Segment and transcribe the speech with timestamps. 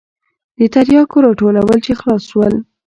[0.57, 2.53] د ترياکو راټولول چې خلاص سول.